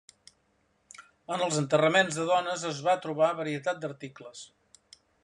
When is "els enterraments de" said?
1.47-2.25